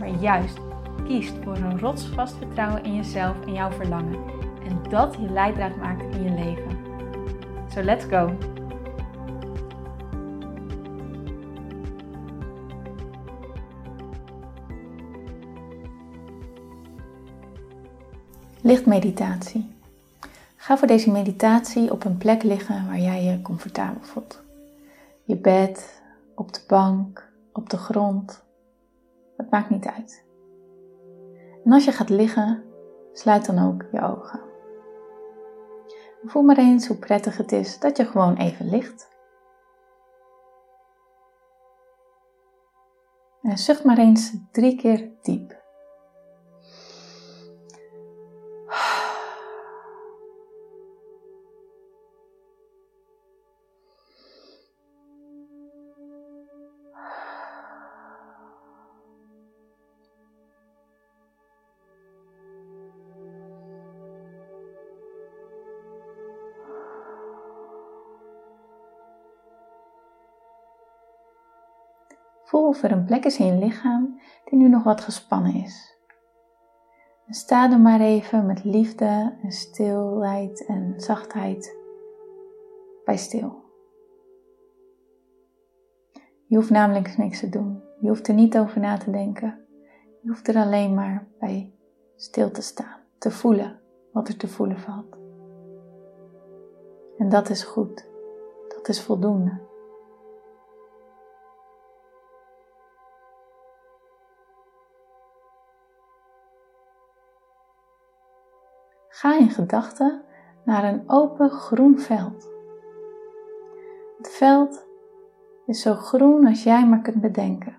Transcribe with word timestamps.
maar 0.00 0.20
juist 0.20 0.58
kiest 1.04 1.34
voor 1.44 1.56
een 1.56 1.78
rotsvast 1.78 2.36
vertrouwen 2.36 2.84
in 2.84 2.94
jezelf 2.94 3.46
en 3.46 3.52
jouw 3.52 3.70
verlangen. 3.70 4.18
En 4.64 4.90
dat 4.90 5.14
je 5.20 5.30
leidraad 5.30 5.76
maakt 5.76 6.14
in 6.14 6.22
je 6.22 6.30
leven. 6.30 6.78
So 7.74 7.82
let's 7.82 8.04
go! 8.04 8.36
Lichtmeditatie. 18.62 19.70
Ga 20.56 20.78
voor 20.78 20.88
deze 20.88 21.10
meditatie 21.10 21.92
op 21.92 22.04
een 22.04 22.18
plek 22.18 22.42
liggen 22.42 22.86
waar 22.86 22.98
jij 22.98 23.24
je 23.24 23.42
comfortabel 23.42 24.02
voelt. 24.02 24.42
Je 25.24 25.36
bed, 25.36 26.02
op 26.34 26.52
de 26.52 26.60
bank, 26.66 27.28
op 27.52 27.70
de 27.70 27.76
grond 27.76 28.42
het 29.40 29.50
maakt 29.50 29.70
niet 29.70 29.86
uit. 29.86 30.24
En 31.64 31.72
als 31.72 31.84
je 31.84 31.92
gaat 31.92 32.08
liggen, 32.08 32.64
sluit 33.12 33.46
dan 33.46 33.58
ook 33.58 33.84
je 33.92 34.00
ogen. 34.00 34.40
Voel 36.24 36.42
maar 36.42 36.58
eens 36.58 36.86
hoe 36.86 36.96
prettig 36.96 37.36
het 37.36 37.52
is 37.52 37.78
dat 37.78 37.96
je 37.96 38.04
gewoon 38.04 38.36
even 38.36 38.68
ligt. 38.68 39.08
En 43.42 43.58
zucht 43.58 43.84
maar 43.84 43.98
eens 43.98 44.34
drie 44.52 44.76
keer 44.76 45.10
diep. 45.22 45.59
Voel 72.50 72.68
of 72.68 72.82
er 72.82 72.92
een 72.92 73.04
plek 73.04 73.24
is 73.24 73.38
in 73.38 73.46
je 73.46 73.64
lichaam 73.64 74.20
die 74.44 74.58
nu 74.58 74.68
nog 74.68 74.82
wat 74.82 75.00
gespannen 75.00 75.54
is. 75.54 75.98
En 77.26 77.34
sta 77.34 77.70
er 77.70 77.80
maar 77.80 78.00
even 78.00 78.46
met 78.46 78.64
liefde 78.64 79.36
en 79.42 79.52
stilheid 79.52 80.66
en 80.66 80.94
zachtheid 80.96 81.76
bij 83.04 83.16
stil. 83.16 83.62
Je 86.46 86.56
hoeft 86.56 86.70
namelijk 86.70 87.16
niks 87.16 87.40
te 87.40 87.48
doen. 87.48 87.82
Je 88.00 88.08
hoeft 88.08 88.28
er 88.28 88.34
niet 88.34 88.58
over 88.58 88.80
na 88.80 88.96
te 88.96 89.10
denken. 89.10 89.64
Je 90.22 90.28
hoeft 90.28 90.48
er 90.48 90.56
alleen 90.56 90.94
maar 90.94 91.28
bij 91.38 91.72
stil 92.16 92.50
te 92.50 92.62
staan, 92.62 93.00
te 93.18 93.30
voelen 93.30 93.80
wat 94.12 94.28
er 94.28 94.36
te 94.36 94.48
voelen 94.48 94.78
valt. 94.78 95.16
En 97.18 97.28
dat 97.28 97.50
is 97.50 97.62
goed. 97.62 98.06
Dat 98.68 98.88
is 98.88 99.00
voldoende. 99.00 99.69
Ga 109.20 109.38
in 109.38 109.50
gedachten 109.50 110.22
naar 110.64 110.84
een 110.84 111.02
open 111.06 111.50
groen 111.50 111.98
veld. 111.98 112.50
Het 114.16 114.30
veld 114.30 114.86
is 115.66 115.82
zo 115.82 115.94
groen 115.94 116.46
als 116.46 116.62
jij 116.62 116.86
maar 116.86 117.00
kunt 117.00 117.20
bedenken. 117.20 117.76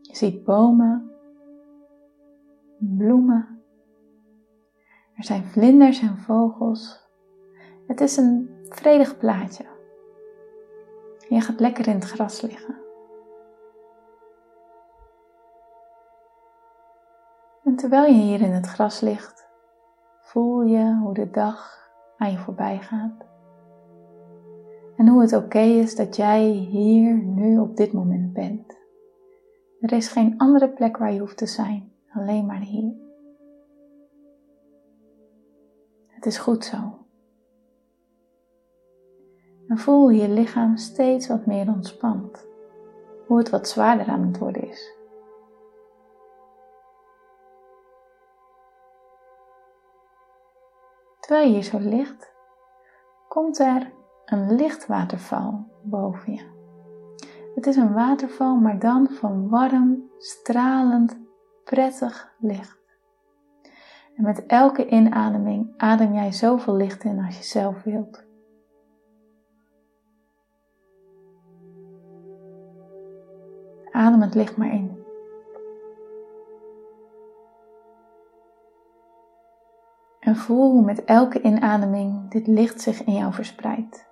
Je 0.00 0.16
ziet 0.16 0.44
bomen, 0.44 1.10
bloemen. 2.78 3.62
Er 5.16 5.24
zijn 5.24 5.44
vlinders 5.44 6.00
en 6.00 6.18
vogels. 6.18 7.08
Het 7.86 8.00
is 8.00 8.16
een 8.16 8.50
vredig 8.68 9.18
plaatje. 9.18 9.64
Je 11.28 11.40
gaat 11.40 11.60
lekker 11.60 11.88
in 11.88 11.94
het 11.94 12.04
gras 12.04 12.40
liggen. 12.40 12.76
En 17.64 17.76
terwijl 17.76 18.12
je 18.12 18.22
hier 18.22 18.40
in 18.40 18.52
het 18.52 18.66
gras 18.66 19.00
ligt, 19.00 19.43
voel 20.34 20.62
je 20.62 20.98
hoe 21.02 21.14
de 21.14 21.30
dag 21.30 21.88
aan 22.16 22.30
je 22.30 22.38
voorbij 22.38 22.78
gaat. 22.78 23.24
En 24.96 25.08
hoe 25.08 25.20
het 25.20 25.32
oké 25.32 25.58
is 25.58 25.96
dat 25.96 26.16
jij 26.16 26.44
hier 26.48 27.14
nu 27.14 27.58
op 27.58 27.76
dit 27.76 27.92
moment 27.92 28.32
bent. 28.32 28.78
Er 29.80 29.92
is 29.92 30.08
geen 30.08 30.38
andere 30.38 30.68
plek 30.68 30.96
waar 30.96 31.12
je 31.12 31.18
hoeft 31.20 31.36
te 31.36 31.46
zijn, 31.46 31.92
alleen 32.12 32.46
maar 32.46 32.60
hier. 32.60 32.92
Het 36.06 36.26
is 36.26 36.38
goed 36.38 36.64
zo. 36.64 36.98
En 39.68 39.78
voel 39.78 40.08
je 40.08 40.28
lichaam 40.28 40.76
steeds 40.76 41.28
wat 41.28 41.46
meer 41.46 41.68
ontspant. 41.68 42.46
Hoe 43.26 43.38
het 43.38 43.50
wat 43.50 43.68
zwaarder 43.68 44.06
aan 44.06 44.26
het 44.26 44.38
worden 44.38 44.68
is. 44.68 44.93
Terwijl 51.24 51.46
je 51.46 51.52
hier 51.52 51.62
zo 51.62 51.78
ligt, 51.78 52.32
komt 53.28 53.58
er 53.58 53.92
een 54.24 54.54
lichtwaterval 54.54 55.66
boven 55.82 56.32
je. 56.32 56.52
Het 57.54 57.66
is 57.66 57.76
een 57.76 57.92
waterval, 57.92 58.56
maar 58.56 58.78
dan 58.78 59.08
van 59.10 59.48
warm, 59.48 60.10
stralend, 60.18 61.18
prettig 61.64 62.34
licht. 62.38 62.78
En 64.16 64.22
met 64.24 64.46
elke 64.46 64.88
inademing 64.88 65.74
adem 65.76 66.12
jij 66.12 66.32
zoveel 66.32 66.74
licht 66.74 67.04
in 67.04 67.24
als 67.24 67.36
je 67.36 67.44
zelf 67.44 67.82
wilt. 67.82 68.24
Adem 73.90 74.20
het 74.20 74.34
licht 74.34 74.56
maar 74.56 74.72
in. 74.72 75.03
En 80.24 80.36
voel 80.36 80.70
hoe 80.70 80.84
met 80.84 81.04
elke 81.04 81.42
inademing 81.42 82.30
dit 82.30 82.46
licht 82.46 82.80
zich 82.80 83.04
in 83.04 83.12
jou 83.12 83.32
verspreidt. 83.32 84.06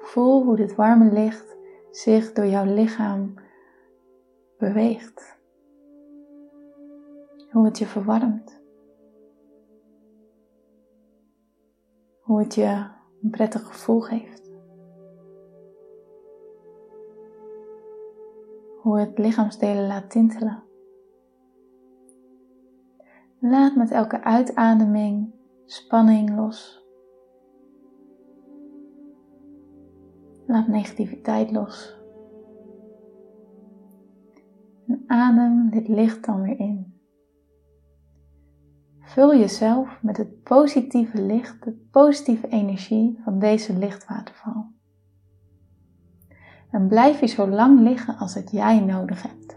Voel 0.00 0.44
hoe 0.44 0.56
dit 0.56 0.74
warme 0.74 1.12
licht 1.12 1.56
zich 1.90 2.32
door 2.32 2.46
jouw 2.46 2.64
lichaam 2.64 3.34
beweegt. 4.58 5.38
Hoe 7.50 7.64
het 7.64 7.78
je 7.78 7.86
verwarmt. 7.86 8.60
Hoe 12.20 12.38
het 12.38 12.54
je 12.54 12.86
een 13.22 13.30
prettig 13.30 13.66
gevoel 13.66 14.00
geeft. 14.00 14.51
Hoe 18.82 18.98
het 18.98 19.18
lichaamsdelen 19.18 19.86
laat 19.86 20.10
tintelen. 20.10 20.62
Laat 23.38 23.76
met 23.76 23.90
elke 23.90 24.22
uitademing 24.22 25.34
spanning 25.64 26.36
los. 26.36 26.86
Laat 30.46 30.68
negativiteit 30.68 31.50
los. 31.50 32.00
En 34.86 35.04
adem 35.06 35.70
dit 35.70 35.88
licht 35.88 36.24
dan 36.24 36.42
weer 36.42 36.58
in. 36.58 37.00
Vul 39.00 39.36
jezelf 39.36 40.02
met 40.02 40.16
het 40.16 40.42
positieve 40.42 41.22
licht, 41.22 41.64
de 41.64 41.72
positieve 41.90 42.48
energie 42.48 43.20
van 43.24 43.38
deze 43.38 43.78
lichtwaterval 43.78 44.80
en 46.72 46.88
blijf 46.88 47.20
je 47.20 47.26
zo 47.26 47.48
lang 47.48 47.80
liggen 47.80 48.16
als 48.16 48.34
het 48.34 48.50
jij 48.50 48.80
nodig 48.80 49.22
hebt. 49.22 49.56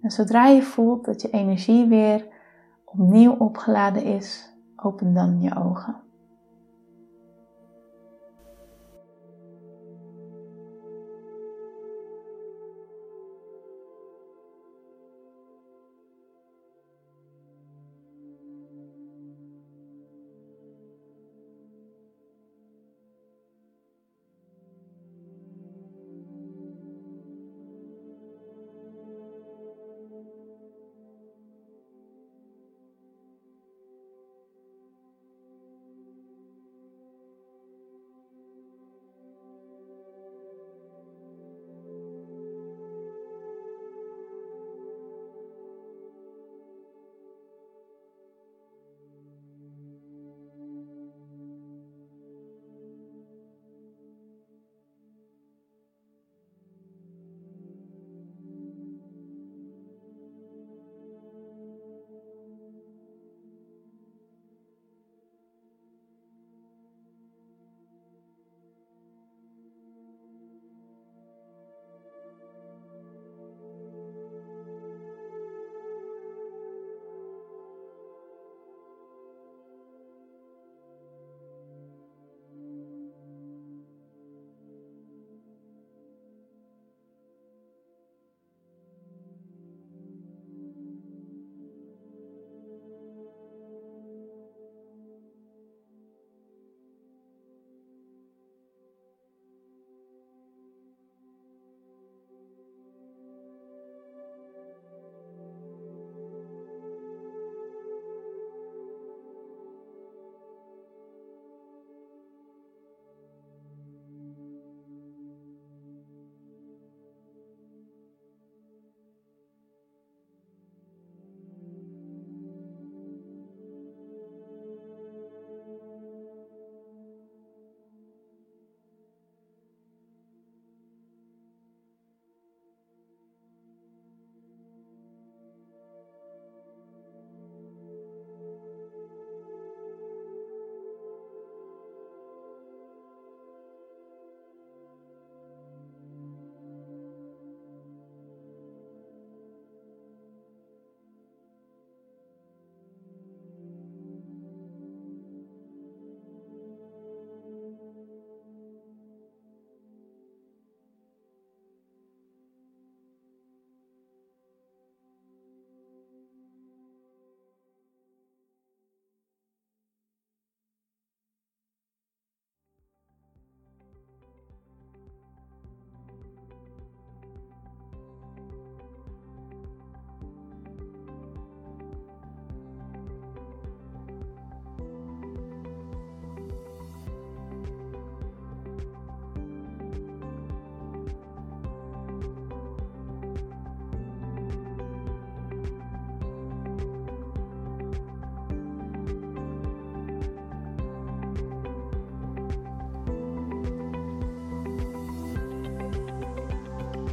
En 0.00 0.10
zodra 0.10 0.46
je 0.46 0.62
voelt 0.62 1.04
dat 1.04 1.22
je 1.22 1.30
energie 1.30 1.86
weer 1.86 2.26
opnieuw 2.84 3.32
opgeladen 3.32 4.04
is, 4.04 4.54
open 4.76 5.14
dan 5.14 5.40
je 5.40 5.56
ogen. 5.56 6.05